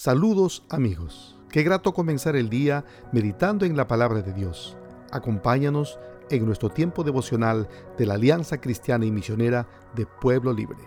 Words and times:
Saludos 0.00 0.64
amigos. 0.70 1.36
Qué 1.50 1.64
grato 1.64 1.92
comenzar 1.92 2.36
el 2.36 2.48
día 2.48 2.84
meditando 3.10 3.66
en 3.66 3.76
la 3.76 3.88
palabra 3.88 4.22
de 4.22 4.32
Dios. 4.32 4.78
Acompáñanos 5.10 5.98
en 6.30 6.46
nuestro 6.46 6.68
tiempo 6.70 7.02
devocional 7.02 7.68
de 7.98 8.06
la 8.06 8.14
Alianza 8.14 8.60
Cristiana 8.60 9.06
y 9.06 9.10
Misionera 9.10 9.66
de 9.96 10.06
Pueblo 10.06 10.52
Libre. 10.52 10.78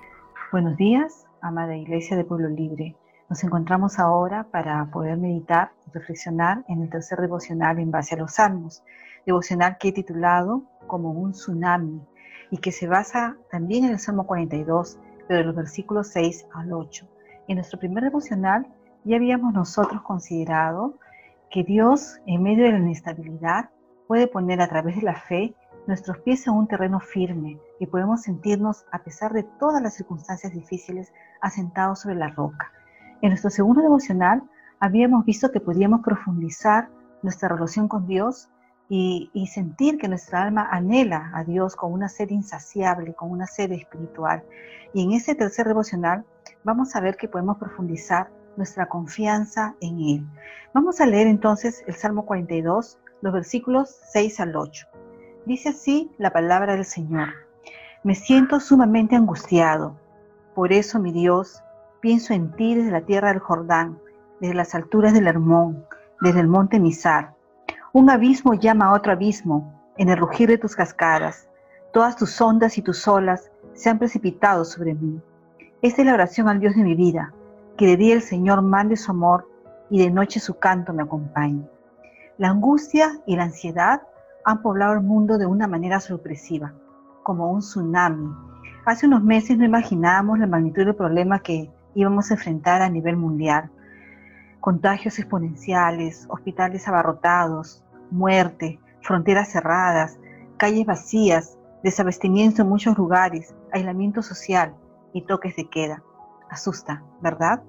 Buenos 0.53 0.77
días, 0.77 1.25
amada 1.41 1.75
Iglesia 1.75 2.15
de 2.15 2.23
Pueblo 2.23 2.47
Libre. 2.47 2.95
Nos 3.29 3.43
encontramos 3.43 3.99
ahora 3.99 4.45
para 4.49 4.89
poder 4.91 5.17
meditar 5.17 5.73
y 5.87 5.91
reflexionar 5.91 6.63
en 6.69 6.81
el 6.81 6.89
tercer 6.89 7.19
devocional 7.19 7.79
en 7.79 7.91
base 7.91 8.15
a 8.15 8.19
los 8.19 8.35
salmos. 8.35 8.81
Devocional 9.25 9.77
que 9.77 9.89
he 9.89 9.91
titulado 9.91 10.63
como 10.87 11.11
un 11.11 11.33
tsunami 11.33 11.99
y 12.49 12.59
que 12.59 12.71
se 12.71 12.87
basa 12.87 13.35
también 13.51 13.83
en 13.83 13.91
el 13.91 13.99
Salmo 13.99 14.25
42, 14.25 14.97
pero 15.27 15.39
de 15.41 15.45
los 15.47 15.55
versículos 15.57 16.07
6 16.13 16.45
al 16.53 16.71
8. 16.71 17.05
En 17.49 17.55
nuestro 17.55 17.77
primer 17.77 18.05
devocional 18.05 18.65
ya 19.03 19.15
habíamos 19.15 19.53
nosotros 19.53 20.01
considerado 20.01 20.95
que 21.49 21.63
Dios, 21.63 22.19
en 22.25 22.43
medio 22.43 22.65
de 22.65 22.71
la 22.71 22.79
inestabilidad, 22.79 23.69
puede 24.07 24.27
poner 24.27 24.61
a 24.61 24.67
través 24.67 24.97
de 24.97 25.01
la 25.01 25.15
fe 25.15 25.55
nuestros 25.87 26.19
pies 26.19 26.45
en 26.47 26.53
un 26.53 26.67
terreno 26.67 26.99
firme 26.99 27.59
y 27.79 27.87
podemos 27.87 28.21
sentirnos, 28.21 28.85
a 28.91 28.99
pesar 28.99 29.33
de 29.33 29.43
todas 29.43 29.81
las 29.81 29.95
circunstancias 29.95 30.53
difíciles, 30.53 31.11
asentados 31.41 32.01
sobre 32.01 32.15
la 32.15 32.29
roca. 32.29 32.71
En 33.21 33.29
nuestro 33.29 33.49
segundo 33.49 33.81
devocional 33.81 34.43
habíamos 34.79 35.25
visto 35.25 35.51
que 35.51 35.59
podíamos 35.59 36.01
profundizar 36.01 36.89
nuestra 37.23 37.49
relación 37.49 37.87
con 37.87 38.07
Dios 38.07 38.49
y, 38.89 39.29
y, 39.33 39.47
sentir 39.47 39.97
que 39.97 40.09
nuestra 40.09 40.43
alma 40.43 40.67
anhela 40.69 41.31
a 41.33 41.45
Dios 41.45 41.77
con 41.77 41.93
una 41.93 42.09
sed 42.09 42.29
insaciable, 42.29 43.13
con 43.13 43.31
una 43.31 43.47
sed 43.47 43.71
espiritual. 43.71 44.43
Y 44.93 45.03
en 45.03 45.13
ese 45.13 45.33
tercer 45.33 45.65
devocional 45.65 46.25
vamos 46.65 46.93
a 46.95 46.99
ver 46.99 47.15
que 47.15 47.29
podemos 47.29 47.57
profundizar 47.57 48.29
nuestra 48.57 48.87
confianza 48.87 49.75
en 49.81 49.99
Él. 49.99 50.27
Vamos 50.73 51.01
a 51.01 51.05
leer 51.05 51.27
entonces 51.27 51.83
el 51.87 51.95
Salmo 51.95 52.25
42, 52.25 52.97
los 53.21 53.33
versículos 53.33 53.97
6 54.11 54.39
al 54.39 54.55
8. 54.55 54.87
Dice 55.45 55.69
así 55.69 56.11
la 56.17 56.31
palabra 56.31 56.73
del 56.73 56.85
Señor. 56.85 57.29
Me 58.03 58.15
siento 58.15 58.59
sumamente 58.59 59.15
angustiado. 59.15 59.95
Por 60.55 60.71
eso, 60.73 60.99
mi 60.99 61.11
Dios, 61.11 61.61
pienso 61.99 62.33
en 62.33 62.51
ti 62.55 62.75
desde 62.75 62.91
la 62.91 63.01
tierra 63.01 63.29
del 63.29 63.39
Jordán, 63.39 63.99
desde 64.39 64.55
las 64.55 64.75
alturas 64.75 65.13
del 65.13 65.27
Hermón, 65.27 65.85
desde 66.19 66.39
el 66.39 66.47
monte 66.47 66.79
Mizar. 66.79 67.33
Un 67.93 68.09
abismo 68.09 68.53
llama 68.53 68.85
a 68.85 68.93
otro 68.93 69.11
abismo 69.11 69.91
en 69.97 70.09
el 70.09 70.17
rugir 70.17 70.49
de 70.49 70.57
tus 70.57 70.75
cascadas. 70.75 71.47
Todas 71.93 72.15
tus 72.15 72.39
ondas 72.39 72.77
y 72.77 72.81
tus 72.81 73.07
olas 73.07 73.51
se 73.73 73.89
han 73.89 73.99
precipitado 73.99 74.63
sobre 74.65 74.93
mí. 74.93 75.21
Esta 75.81 76.01
es 76.01 76.05
la 76.05 76.13
oración 76.13 76.47
al 76.47 76.59
Dios 76.59 76.75
de 76.75 76.83
mi 76.83 76.95
vida 76.95 77.33
que 77.77 77.85
de 77.87 77.97
día 77.97 78.15
el 78.15 78.21
Señor 78.21 78.61
mande 78.61 78.95
su 78.95 79.11
amor 79.11 79.47
y 79.89 79.99
de 79.99 80.11
noche 80.11 80.39
su 80.39 80.57
canto 80.57 80.93
me 80.93 81.03
acompañe. 81.03 81.67
La 82.37 82.49
angustia 82.49 83.19
y 83.25 83.35
la 83.35 83.43
ansiedad 83.43 84.01
han 84.45 84.61
poblado 84.61 84.93
el 84.93 85.01
mundo 85.01 85.37
de 85.37 85.45
una 85.45 85.67
manera 85.67 85.99
sorpresiva, 85.99 86.73
como 87.23 87.51
un 87.51 87.59
tsunami. 87.59 88.33
Hace 88.85 89.05
unos 89.05 89.21
meses 89.23 89.57
no 89.57 89.65
imaginábamos 89.65 90.39
la 90.39 90.47
magnitud 90.47 90.85
del 90.85 90.95
problema 90.95 91.39
que 91.39 91.69
íbamos 91.93 92.31
a 92.31 92.35
enfrentar 92.35 92.81
a 92.81 92.89
nivel 92.89 93.17
mundial. 93.17 93.69
Contagios 94.59 95.19
exponenciales, 95.19 96.25
hospitales 96.29 96.87
abarrotados, 96.87 97.83
muerte, 98.09 98.79
fronteras 99.01 99.51
cerradas, 99.51 100.17
calles 100.57 100.85
vacías, 100.85 101.57
desabastecimiento 101.83 102.61
en 102.61 102.69
muchos 102.69 102.97
lugares, 102.97 103.53
aislamiento 103.71 104.21
social 104.21 104.73
y 105.13 105.23
toques 105.23 105.55
de 105.55 105.69
queda 105.69 106.03
asusta, 106.51 107.03
¿verdad? 107.21 107.63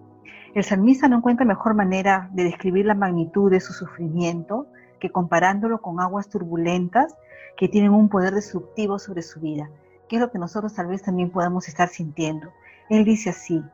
El 0.55 0.65
salmista 0.65 1.09
no 1.09 1.17
encuentra 1.17 1.47
mejor 1.47 1.75
manera 1.75 2.29
de 2.33 2.45
describir 2.45 2.85
la 2.85 2.95
magnitud 2.95 3.51
de 3.51 3.61
su 3.61 3.73
sufrimiento 3.73 4.67
que 5.01 5.11
comparándolo 5.11 5.81
con 5.81 6.01
aguas 6.01 6.29
turbulentas 6.29 7.17
que 7.57 7.69
tienen 7.69 7.93
un 7.93 8.09
poder 8.09 8.35
destructivo 8.35 8.99
sobre 8.99 9.23
su 9.23 9.41
vida, 9.41 9.71
que 10.09 10.17
es 10.17 10.21
lo 10.21 10.31
que 10.31 10.39
nosotros 10.39 10.75
tal 10.75 10.89
vez 10.89 11.03
también 11.03 11.31
podamos 11.31 11.69
estar 11.69 11.89
sintiendo. 11.89 12.49
Él 12.91 13.05
dice 13.05 13.31
así, 13.31 13.65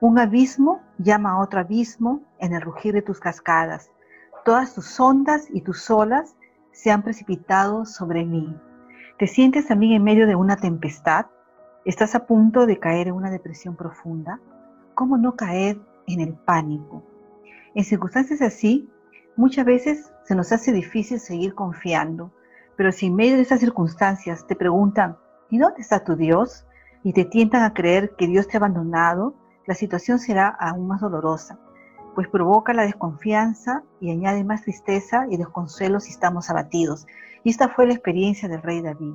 un 0.00 0.18
abismo 0.18 0.80
llama 0.98 1.32
a 1.32 1.40
otro 1.40 1.60
abismo 1.60 2.22
en 2.38 2.54
el 2.54 2.62
rugir 2.62 2.94
de 2.94 3.02
tus 3.02 3.18
cascadas. 3.18 3.90
Todas 4.44 4.74
tus 4.74 4.98
ondas 5.00 5.48
y 5.52 5.62
tus 5.62 5.90
olas 5.90 6.36
se 6.72 6.90
han 6.90 7.02
precipitado 7.02 7.84
sobre 7.84 8.24
mí. 8.24 8.56
¿Te 9.18 9.26
sientes 9.26 9.66
también 9.66 9.92
en 9.92 10.04
medio 10.04 10.26
de 10.26 10.36
una 10.36 10.56
tempestad? 10.56 11.26
¿Estás 11.84 12.14
a 12.14 12.26
punto 12.26 12.66
de 12.66 12.78
caer 12.78 13.08
en 13.08 13.14
una 13.14 13.30
depresión 13.30 13.76
profunda? 13.76 14.40
¿Cómo 14.94 15.16
no 15.16 15.36
caer 15.36 15.78
en 16.06 16.20
el 16.20 16.34
pánico? 16.34 17.02
En 17.74 17.84
circunstancias 17.84 18.42
así, 18.42 18.90
muchas 19.36 19.64
veces 19.64 20.12
se 20.24 20.34
nos 20.34 20.52
hace 20.52 20.72
difícil 20.72 21.20
seguir 21.20 21.54
confiando, 21.54 22.32
pero 22.76 22.92
si 22.92 23.06
en 23.06 23.16
medio 23.16 23.36
de 23.36 23.42
esas 23.42 23.60
circunstancias 23.60 24.46
te 24.46 24.56
preguntan, 24.56 25.16
¿y 25.48 25.58
dónde 25.58 25.80
está 25.80 26.04
tu 26.04 26.16
Dios? 26.16 26.66
y 27.02 27.12
te 27.12 27.24
tientan 27.24 27.62
a 27.62 27.72
creer 27.72 28.14
que 28.16 28.26
Dios 28.26 28.46
te 28.46 28.56
ha 28.56 28.58
abandonado, 28.58 29.34
la 29.66 29.74
situación 29.74 30.18
será 30.18 30.48
aún 30.48 30.86
más 30.86 31.00
dolorosa, 31.00 31.58
pues 32.14 32.28
provoca 32.28 32.74
la 32.74 32.82
desconfianza 32.82 33.82
y 34.00 34.10
añade 34.10 34.44
más 34.44 34.62
tristeza 34.62 35.26
y 35.30 35.36
desconsuelo 35.36 36.00
si 36.00 36.10
estamos 36.10 36.50
abatidos. 36.50 37.06
Y 37.44 37.50
esta 37.50 37.68
fue 37.68 37.86
la 37.86 37.94
experiencia 37.94 38.48
del 38.48 38.62
rey 38.62 38.82
David. 38.82 39.14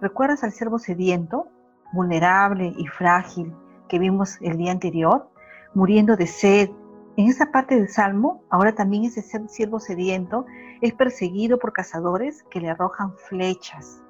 ¿Recuerdas 0.00 0.44
al 0.44 0.52
siervo 0.52 0.78
sediento, 0.78 1.48
vulnerable 1.92 2.74
y 2.76 2.86
frágil, 2.86 3.54
que 3.88 3.98
vimos 3.98 4.38
el 4.40 4.56
día 4.56 4.72
anterior, 4.72 5.28
muriendo 5.74 6.16
de 6.16 6.26
sed. 6.26 6.70
En 7.16 7.26
esa 7.28 7.50
parte 7.50 7.74
del 7.74 7.88
Salmo, 7.88 8.42
ahora 8.50 8.74
también 8.74 9.04
ese 9.04 9.22
siervo 9.48 9.80
sediento 9.80 10.46
es 10.80 10.94
perseguido 10.94 11.58
por 11.58 11.72
cazadores 11.72 12.44
que 12.44 12.60
le 12.60 12.70
arrojan 12.70 13.12
flechas. 13.28 14.02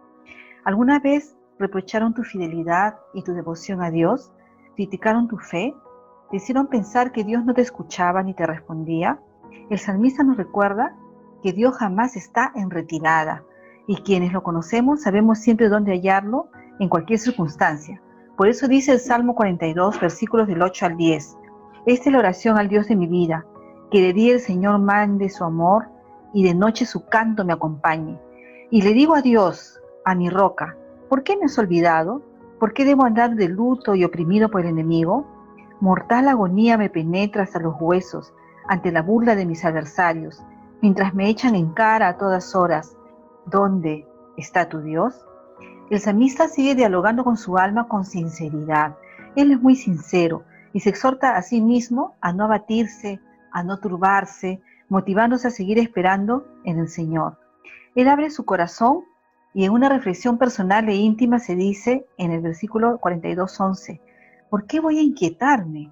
¿Alguna 0.65 0.99
vez 0.99 1.37
reprocharon 1.59 2.15
tu 2.15 2.23
fidelidad 2.23 2.99
y 3.15 3.23
tu 3.23 3.33
devoción 3.33 3.83
a 3.83 3.91
Dios? 3.91 4.33
¿Criticaron 4.77 5.29
tu 5.29 5.39
fe? 5.39 5.75
¿Te 6.31 6.37
hicieron 6.37 6.67
pensar 6.67 7.13
que 7.13 7.25
Dios 7.25 7.45
no 7.45 7.55
te 7.55 7.63
escuchaba 7.63 8.23
ni 8.23 8.35
te 8.35 8.47
respondía? 8.47 9.19
El 9.71 9.79
salmista 9.79 10.23
nos 10.23 10.37
recuerda 10.37 10.95
que 11.43 11.53
Dios 11.53 11.77
jamás 11.77 12.17
está 12.17 12.53
en 12.55 12.71
retirada 12.71 13.45
y 13.87 13.97
quienes 14.03 14.33
lo 14.33 14.43
conocemos 14.43 15.03
sabemos 15.03 15.39
siempre 15.39 15.69
dónde 15.69 15.93
hallarlo 15.93 16.51
en 16.79 16.89
cualquier 16.89 17.19
circunstancia. 17.19 18.01
Por 18.37 18.49
eso 18.49 18.69
dice 18.69 18.93
el 18.93 19.01
Salmo 19.01 19.35
42, 19.35 20.01
versículos 20.01 20.47
del 20.47 20.63
8 20.63 20.87
al 20.87 20.97
10. 20.97 21.37
Esta 21.87 22.09
es 22.09 22.13
la 22.13 22.19
oración 22.19 22.59
al 22.59 22.69
Dios 22.69 22.87
de 22.89 22.97
mi 22.97 23.07
vida, 23.07 23.45
que 23.91 24.01
de 24.01 24.13
día 24.13 24.35
el 24.35 24.41
Señor 24.41 24.79
mande 24.79 25.29
su 25.29 25.45
amor 25.45 25.89
y 26.33 26.45
de 26.45 26.55
noche 26.55 26.87
su 26.87 27.07
canto 27.07 27.45
me 27.45 27.53
acompañe. 27.53 28.21
Y 28.71 28.83
le 28.83 28.93
digo 28.93 29.15
a 29.15 29.23
Dios, 29.23 29.81
a 30.05 30.15
mi 30.15 30.31
roca, 30.31 30.77
¿por 31.09 31.23
qué 31.23 31.37
me 31.37 31.47
has 31.47 31.59
olvidado? 31.59 32.23
¿Por 32.61 32.73
qué 32.73 32.85
debo 32.85 33.05
andar 33.05 33.35
de 33.35 33.49
luto 33.49 33.95
y 33.95 34.05
oprimido 34.05 34.51
por 34.51 34.61
el 34.63 34.69
enemigo? 34.69 35.27
Mortal 35.81 36.29
agonía 36.29 36.77
me 36.77 36.91
penetra 36.91 37.45
hasta 37.45 37.61
los 37.61 37.75
huesos 37.81 38.33
ante 38.69 38.93
la 38.93 39.03
burla 39.03 39.35
de 39.35 39.47
mis 39.47 39.65
adversarios, 39.65 40.43
mientras 40.83 41.15
me 41.15 41.29
echan 41.29 41.55
en 41.55 41.71
cara 41.73 42.09
a 42.09 42.19
todas 42.19 42.55
horas. 42.55 42.97
¿Dónde 43.47 44.07
está 44.37 44.69
tu 44.69 44.81
Dios? 44.81 45.25
El 45.91 46.01
samista 46.01 46.49
sigue 46.49 46.75
dialogando 46.75 47.25
con 47.25 47.39
su 47.39 47.57
alma 47.57 47.89
con 47.89 48.05
sinceridad. 48.05 48.97
Él 49.37 49.53
es 49.53 49.61
muy 49.61 49.75
sincero 49.75 50.45
y 50.75 50.81
se 50.81 50.91
exhorta 50.91 51.37
a 51.37 51.43
sí 51.43 51.63
mismo 51.63 52.15
a 52.21 52.35
no 52.35 52.45
abatirse, 52.45 53.21
a 53.53 53.63
no 53.63 53.79
turbarse, 53.79 54.61
motivándose 54.91 55.49
a 55.49 55.51
seguir 55.51 55.79
esperando 55.79 56.47
en 56.65 56.79
el 56.79 56.89
Señor. 56.89 57.39
Él 57.95 58.09
abre 58.09 58.29
su 58.29 58.45
corazón 58.45 59.05
y 59.55 59.65
en 59.65 59.73
una 59.73 59.89
reflexión 59.89 60.37
personal 60.37 60.87
e 60.91 60.95
íntima 60.95 61.39
se 61.39 61.57
dice 61.57 62.07
en 62.19 62.33
el 62.33 62.43
versículo 62.43 63.01
42.11, 63.01 64.01
¿por 64.51 64.67
qué 64.67 64.81
voy 64.81 64.99
a 64.99 65.03
inquietarme? 65.03 65.91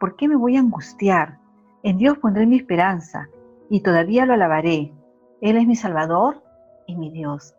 ¿Por 0.00 0.16
qué 0.16 0.26
me 0.26 0.36
voy 0.36 0.56
a 0.56 0.60
angustiar? 0.60 1.38
En 1.82 1.98
Dios 1.98 2.16
pondré 2.16 2.46
mi 2.46 2.56
esperanza 2.56 3.28
y 3.68 3.80
todavía 3.80 4.24
lo 4.24 4.32
alabaré. 4.32 4.90
Él 5.42 5.58
es 5.58 5.66
mi 5.66 5.76
Salvador 5.76 6.42
y 6.86 6.96
mi 6.96 7.10
Dios. 7.10 7.54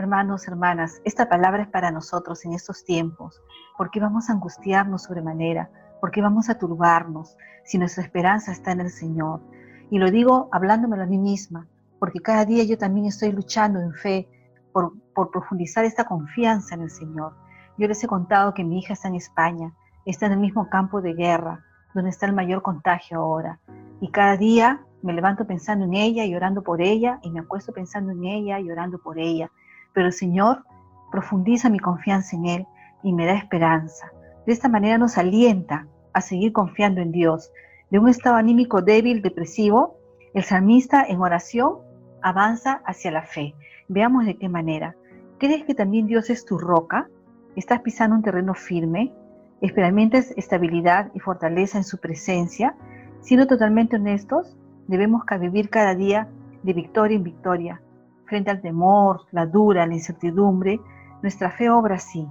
Hermanos, 0.00 0.48
hermanas, 0.48 1.02
esta 1.04 1.28
palabra 1.28 1.64
es 1.64 1.68
para 1.68 1.90
nosotros 1.90 2.46
en 2.46 2.54
estos 2.54 2.86
tiempos. 2.86 3.42
¿Por 3.76 3.90
qué 3.90 4.00
vamos 4.00 4.30
a 4.30 4.32
angustiarnos 4.32 5.02
sobremanera? 5.02 5.68
¿Por 6.00 6.10
qué 6.10 6.22
vamos 6.22 6.48
a 6.48 6.58
turbarnos 6.58 7.36
si 7.64 7.76
nuestra 7.76 8.02
esperanza 8.02 8.50
está 8.50 8.72
en 8.72 8.80
el 8.80 8.88
Señor? 8.88 9.42
Y 9.90 9.98
lo 9.98 10.10
digo 10.10 10.48
hablándomelo 10.52 11.02
a 11.02 11.06
mí 11.06 11.18
misma, 11.18 11.66
porque 11.98 12.20
cada 12.20 12.46
día 12.46 12.64
yo 12.64 12.78
también 12.78 13.04
estoy 13.04 13.30
luchando 13.32 13.78
en 13.78 13.92
fe 13.92 14.26
por, 14.72 14.94
por 15.14 15.30
profundizar 15.30 15.84
esta 15.84 16.06
confianza 16.06 16.76
en 16.76 16.80
el 16.80 16.90
Señor. 16.90 17.34
Yo 17.76 17.86
les 17.86 18.02
he 18.02 18.08
contado 18.08 18.54
que 18.54 18.64
mi 18.64 18.78
hija 18.78 18.94
está 18.94 19.08
en 19.08 19.16
España, 19.16 19.74
está 20.06 20.24
en 20.24 20.32
el 20.32 20.38
mismo 20.38 20.70
campo 20.70 21.02
de 21.02 21.12
guerra, 21.12 21.62
donde 21.92 22.08
está 22.08 22.24
el 22.24 22.32
mayor 22.32 22.62
contagio 22.62 23.18
ahora. 23.18 23.60
Y 24.00 24.10
cada 24.10 24.38
día 24.38 24.80
me 25.02 25.12
levanto 25.12 25.46
pensando 25.46 25.84
en 25.84 25.92
ella 25.92 26.24
y 26.24 26.34
orando 26.34 26.62
por 26.62 26.80
ella, 26.80 27.18
y 27.22 27.30
me 27.30 27.40
acuesto 27.40 27.74
pensando 27.74 28.12
en 28.12 28.24
ella 28.24 28.60
y 28.60 28.70
orando 28.70 28.98
por 28.98 29.18
ella 29.18 29.50
pero 29.92 30.06
el 30.06 30.12
Señor 30.12 30.64
profundiza 31.10 31.70
mi 31.70 31.78
confianza 31.78 32.36
en 32.36 32.46
Él 32.46 32.66
y 33.02 33.12
me 33.12 33.26
da 33.26 33.34
esperanza. 33.34 34.12
De 34.46 34.52
esta 34.52 34.68
manera 34.68 34.98
nos 34.98 35.18
alienta 35.18 35.86
a 36.12 36.20
seguir 36.20 36.52
confiando 36.52 37.00
en 37.00 37.12
Dios. 37.12 37.52
de 37.90 37.98
un 37.98 38.08
estado 38.08 38.36
anímico 38.36 38.82
débil, 38.82 39.20
depresivo, 39.20 39.96
el 40.32 40.44
salmista 40.44 41.04
en 41.04 41.20
oración 41.20 41.78
avanza 42.22 42.82
hacia 42.84 43.10
la 43.10 43.22
fe. 43.22 43.54
Veamos 43.88 44.26
de 44.26 44.36
qué 44.36 44.48
manera. 44.48 44.94
¿Crees 45.38 45.64
que 45.64 45.74
también 45.74 46.06
Dios 46.06 46.30
es 46.30 46.44
tu 46.44 46.56
roca? 46.56 47.08
¿Estás 47.56 47.80
pisando 47.80 48.14
un 48.14 48.22
terreno 48.22 48.54
firme? 48.54 49.12
¿Experimentas 49.60 50.32
estabilidad 50.36 51.10
y 51.14 51.18
fortaleza 51.18 51.78
en 51.78 51.84
su 51.84 51.98
presencia? 51.98 52.76
Siendo 53.22 53.48
totalmente 53.48 53.96
honestos, 53.96 54.56
debemos 54.86 55.24
vivir 55.40 55.68
cada 55.68 55.96
día 55.96 56.28
de 56.62 56.72
victoria 56.72 57.16
en 57.16 57.24
victoria. 57.24 57.82
Frente 58.30 58.52
al 58.52 58.60
temor, 58.60 59.22
la 59.32 59.44
dura, 59.44 59.88
la 59.88 59.94
incertidumbre, 59.94 60.80
nuestra 61.20 61.50
fe 61.50 61.68
obra 61.68 61.96
así, 61.96 62.28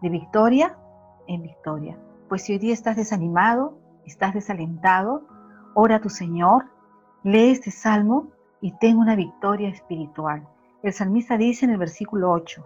de 0.00 0.08
victoria 0.08 0.78
en 1.26 1.42
victoria. 1.42 1.98
Pues 2.30 2.40
si 2.40 2.54
hoy 2.54 2.58
día 2.58 2.72
estás 2.72 2.96
desanimado, 2.96 3.76
estás 4.06 4.32
desalentado, 4.32 5.28
ora 5.74 5.96
a 5.96 6.00
tu 6.00 6.08
Señor, 6.08 6.64
lee 7.22 7.50
este 7.50 7.70
salmo 7.70 8.28
y 8.62 8.72
ten 8.78 8.96
una 8.96 9.14
victoria 9.14 9.68
espiritual. 9.68 10.48
El 10.82 10.94
salmista 10.94 11.36
dice 11.36 11.66
en 11.66 11.72
el 11.72 11.78
versículo 11.78 12.30
8, 12.32 12.64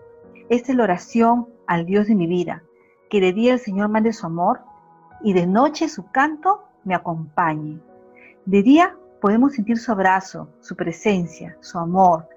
esta 0.48 0.70
es 0.70 0.78
la 0.78 0.84
oración 0.84 1.48
al 1.66 1.86
Dios 1.86 2.06
de 2.06 2.14
mi 2.14 2.28
vida, 2.28 2.62
que 3.10 3.20
de 3.20 3.32
día 3.32 3.54
el 3.54 3.58
Señor 3.58 3.88
mande 3.88 4.12
su 4.12 4.26
amor 4.26 4.60
y 5.24 5.32
de 5.32 5.48
noche 5.48 5.88
su 5.88 6.08
canto 6.12 6.62
me 6.84 6.94
acompañe. 6.94 7.80
De 8.44 8.62
día 8.62 8.96
podemos 9.20 9.54
sentir 9.54 9.76
su 9.76 9.90
abrazo, 9.90 10.50
su 10.60 10.76
presencia, 10.76 11.56
su 11.60 11.80
amor, 11.80 12.28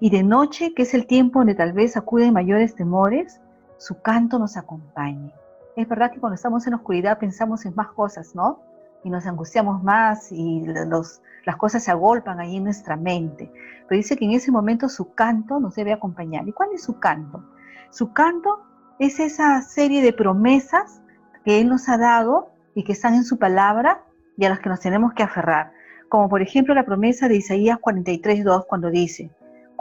y 0.00 0.10
de 0.10 0.22
noche, 0.22 0.74
que 0.74 0.82
es 0.82 0.94
el 0.94 1.06
tiempo 1.06 1.40
donde 1.40 1.54
tal 1.54 1.72
vez 1.72 1.96
acuden 1.96 2.32
mayores 2.32 2.74
temores, 2.74 3.40
su 3.78 4.00
canto 4.00 4.38
nos 4.38 4.56
acompañe. 4.56 5.32
Es 5.76 5.88
verdad 5.88 6.12
que 6.12 6.20
cuando 6.20 6.34
estamos 6.34 6.66
en 6.66 6.74
oscuridad 6.74 7.18
pensamos 7.18 7.64
en 7.64 7.74
más 7.74 7.88
cosas, 7.88 8.34
¿no? 8.34 8.60
Y 9.04 9.10
nos 9.10 9.26
angustiamos 9.26 9.82
más 9.82 10.30
y 10.30 10.64
las 10.64 11.56
cosas 11.56 11.82
se 11.82 11.90
agolpan 11.90 12.40
ahí 12.40 12.56
en 12.56 12.64
nuestra 12.64 12.96
mente. 12.96 13.50
Pero 13.88 13.96
dice 13.96 14.16
que 14.16 14.24
en 14.24 14.32
ese 14.32 14.52
momento 14.52 14.88
su 14.88 15.14
canto 15.14 15.58
nos 15.58 15.74
debe 15.74 15.92
acompañar. 15.92 16.46
¿Y 16.46 16.52
cuál 16.52 16.68
es 16.74 16.84
su 16.84 17.00
canto? 17.00 17.42
Su 17.90 18.12
canto 18.12 18.60
es 18.98 19.18
esa 19.18 19.60
serie 19.62 20.02
de 20.02 20.12
promesas 20.12 21.02
que 21.44 21.60
Él 21.60 21.68
nos 21.68 21.88
ha 21.88 21.98
dado 21.98 22.50
y 22.74 22.84
que 22.84 22.92
están 22.92 23.14
en 23.14 23.24
su 23.24 23.38
palabra 23.38 24.04
y 24.36 24.44
a 24.44 24.50
las 24.50 24.60
que 24.60 24.68
nos 24.68 24.80
tenemos 24.80 25.12
que 25.14 25.22
aferrar. 25.22 25.72
Como 26.08 26.28
por 26.28 26.42
ejemplo 26.42 26.74
la 26.74 26.84
promesa 26.84 27.28
de 27.28 27.36
Isaías 27.36 27.78
43.2 27.78 28.66
cuando 28.66 28.90
dice, 28.90 29.30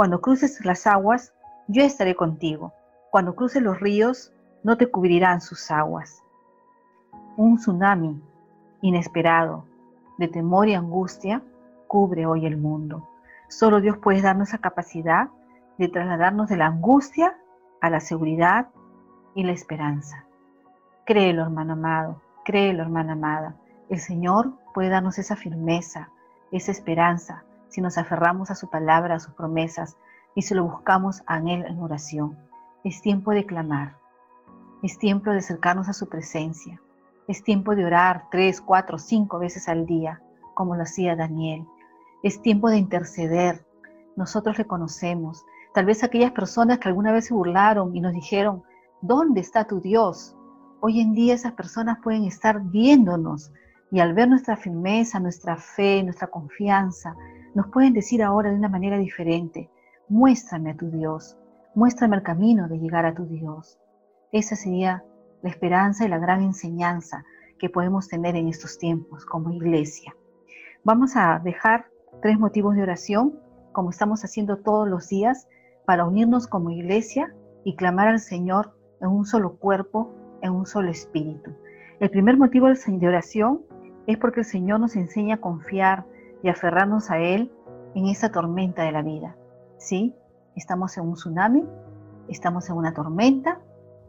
cuando 0.02 0.20
cruces 0.20 0.66
las 0.66 0.88
aguas, 0.88 1.32
yo 1.68 1.84
estaré 1.84 2.16
contigo. 2.16 2.74
Cuando 3.12 3.36
cruces 3.36 3.62
los 3.62 3.80
ríos, 3.80 4.34
no 4.64 4.76
te 4.76 4.90
cubrirán 4.90 5.42
sus 5.42 5.70
aguas. 5.70 6.24
Un 7.38 7.58
tsunami 7.58 8.20
inesperado 8.82 9.64
de 10.18 10.28
temor 10.28 10.68
y 10.68 10.74
angustia 10.74 11.44
cubre 11.86 12.26
hoy 12.26 12.48
el 12.48 12.58
mundo. 12.58 13.08
Solo 13.48 13.80
Dios 13.80 13.96
puede 14.00 14.24
darnos 14.24 14.48
esa 14.48 14.58
capacidad 14.58 15.30
de 15.78 15.88
trasladarnos 15.88 16.50
de 16.50 16.58
la 16.58 16.66
angustia 16.66 17.38
a 17.80 17.92
la 17.92 18.00
seguridad 18.00 18.70
y 19.36 19.44
la 19.44 19.52
esperanza. 19.52 20.26
Créelo, 21.06 21.44
hermano 21.44 21.74
amado, 21.74 22.20
créelo, 22.44 22.82
hermana 22.82 23.14
amada. 23.14 23.54
El 23.88 24.00
Señor 24.00 24.54
puede 24.74 24.90
darnos 24.90 25.20
esa 25.20 25.36
firmeza, 25.36 26.10
esa 26.52 26.72
esperanza, 26.72 27.44
si 27.72 27.82
nos 27.82 27.98
aferramos 27.98 28.52
a 28.52 28.56
su 28.56 28.70
palabra, 28.70 29.16
a 29.16 29.20
sus 29.20 29.34
promesas 29.34 29.98
y 30.36 30.44
si 30.44 30.54
lo 30.54 30.66
buscamos 30.66 31.24
a 31.26 31.40
Él 31.40 31.66
en 31.66 31.80
oración. 31.80 32.38
Es 32.84 33.02
tiempo 33.02 33.32
de 33.32 33.46
clamar, 33.46 33.98
es 34.84 34.98
tiempo 34.98 35.30
de 35.30 35.38
acercarnos 35.38 35.90
a 35.90 35.94
su 35.94 36.10
presencia. 36.10 36.82
Es 37.28 37.44
tiempo 37.44 37.76
de 37.76 37.86
orar 37.86 38.26
tres, 38.32 38.60
cuatro, 38.60 38.98
cinco 38.98 39.38
veces 39.38 39.70
al 39.70 39.86
día, 39.86 40.22
como 40.56 40.76
lo 40.76 40.84
hacía 40.84 41.16
Daniel. 41.16 41.68
Es 42.24 42.42
tiempo 42.42 42.70
de 42.70 42.78
interceder. 42.78 43.66
Nosotros 44.16 44.58
le 44.58 44.66
conocemos. 44.66 45.46
Tal 45.74 45.86
vez 45.86 46.04
aquellas 46.04 46.32
personas 46.32 46.80
que 46.80 46.90
alguna 46.90 47.12
vez 47.12 47.28
se 47.28 47.34
burlaron 47.34 47.96
y 47.96 48.02
nos 48.02 48.14
dijeron, 48.14 48.64
¿dónde 49.02 49.40
está 49.40 49.66
tu 49.66 49.80
Dios? 49.80 50.36
Hoy 50.80 51.00
en 51.00 51.14
día 51.14 51.36
esas 51.36 51.54
personas 51.54 52.00
pueden 52.04 52.24
estar 52.24 52.60
viéndonos 52.60 53.54
y 53.92 54.00
al 54.00 54.14
ver 54.14 54.30
nuestra 54.30 54.56
firmeza, 54.56 55.20
nuestra 55.20 55.58
fe, 55.58 56.02
nuestra 56.02 56.28
confianza, 56.28 57.16
nos 57.54 57.68
pueden 57.68 57.94
decir 57.94 58.24
ahora 58.24 58.50
de 58.50 58.56
una 58.56 58.70
manera 58.70 58.98
diferente, 58.98 59.70
muéstrame 60.08 60.72
a 60.72 60.78
tu 60.78 60.90
Dios, 60.90 61.38
muéstrame 61.76 62.16
el 62.16 62.24
camino 62.24 62.70
de 62.70 62.80
llegar 62.80 63.06
a 63.06 63.14
tu 63.14 63.26
Dios. 63.26 63.78
Esa 64.32 64.56
sería 64.56 65.04
la 65.42 65.50
esperanza 65.50 66.06
y 66.06 66.08
la 66.08 66.20
gran 66.20 66.42
enseñanza 66.42 67.26
que 67.60 67.70
podemos 67.70 68.08
tener 68.08 68.38
en 68.38 68.48
estos 68.48 68.78
tiempos 68.78 69.26
como 69.26 69.52
iglesia. 69.52 70.16
Vamos 70.86 71.16
a 71.16 71.40
dejar 71.44 71.86
tres 72.22 72.40
motivos 72.40 72.76
de 72.76 72.84
oración, 72.84 73.38
como 73.74 73.90
estamos 73.90 74.24
haciendo 74.24 74.58
todos 74.58 74.88
los 74.88 75.10
días, 75.10 75.48
para 75.86 76.06
unirnos 76.06 76.48
como 76.48 76.72
iglesia 76.72 77.36
y 77.66 77.76
clamar 77.76 78.08
al 78.08 78.20
Señor 78.20 78.74
en 79.02 79.10
un 79.10 79.26
solo 79.26 79.58
cuerpo, 79.58 80.14
en 80.42 80.54
un 80.54 80.66
solo 80.66 80.90
espíritu. 80.90 81.52
El 82.00 82.10
primer 82.10 82.38
motivo 82.38 82.68
de 82.68 83.08
oración 83.08 83.62
es 84.08 84.18
porque 84.18 84.42
el 84.42 84.46
Señor 84.46 84.80
nos 84.80 84.96
enseña 84.96 85.36
a 85.36 85.42
confiar 85.42 86.06
y 86.44 86.50
aferrarnos 86.50 87.12
a 87.12 87.20
Él 87.20 87.52
en 87.96 88.08
esa 88.08 88.32
tormenta 88.32 88.84
de 88.84 88.92
la 88.92 89.02
vida. 89.02 89.36
¿Sí? 89.78 90.16
Estamos 90.56 90.98
en 90.98 91.08
un 91.08 91.14
tsunami, 91.14 91.64
estamos 92.28 92.70
en 92.70 92.76
una 92.76 92.94
tormenta, 92.94 93.60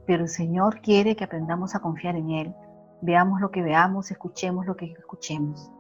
pero 0.07 0.25
el 0.25 0.29
Señor 0.29 0.81
quiere 0.81 1.17
que 1.17 1.25
aprendamos 1.25 1.75
a 1.75 1.81
confiar 1.81 2.17
en 2.17 2.31
Él. 2.31 2.55
Veamos 3.01 3.41
lo 3.41 3.51
que 3.51 3.63
veamos, 3.63 4.11
escuchemos 4.11 4.67
lo 4.67 4.77
que 4.77 4.87
escuchemos, 4.87 5.71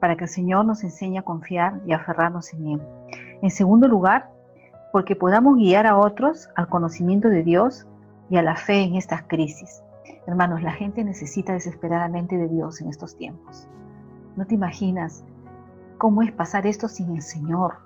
para 0.00 0.16
que 0.16 0.24
el 0.24 0.30
Señor 0.30 0.64
nos 0.64 0.82
enseñe 0.82 1.18
a 1.18 1.22
confiar 1.22 1.80
y 1.86 1.92
aferrarnos 1.92 2.52
en 2.54 2.66
Él. 2.68 2.82
En 3.42 3.50
segundo 3.50 3.88
lugar, 3.88 4.30
porque 4.92 5.16
podamos 5.16 5.56
guiar 5.56 5.86
a 5.86 5.96
otros 5.96 6.48
al 6.56 6.68
conocimiento 6.68 7.28
de 7.28 7.42
Dios 7.42 7.86
y 8.30 8.36
a 8.36 8.42
la 8.42 8.56
fe 8.56 8.82
en 8.82 8.94
estas 8.94 9.22
crisis. 9.22 9.82
Hermanos, 10.28 10.62
la 10.62 10.72
gente 10.72 11.02
necesita 11.04 11.54
desesperadamente 11.54 12.36
de 12.36 12.48
Dios 12.48 12.82
en 12.82 12.90
estos 12.90 13.16
tiempos. 13.16 13.66
No 14.36 14.46
te 14.46 14.56
imaginas 14.56 15.24
cómo 15.96 16.20
es 16.20 16.30
pasar 16.32 16.66
esto 16.66 16.86
sin 16.86 17.16
el 17.16 17.22
Señor. 17.22 17.78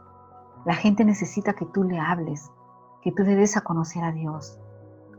La 0.64 0.74
gente 0.74 1.04
necesita 1.04 1.52
que 1.52 1.66
tú 1.66 1.84
le 1.84 2.00
hables, 2.00 2.50
que 3.00 3.12
tú 3.12 3.22
le 3.22 3.36
des 3.36 3.56
a 3.56 3.60
conocer 3.60 4.02
a 4.02 4.10
Dios. 4.10 4.58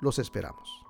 Los 0.00 0.18
esperamos. 0.18 0.85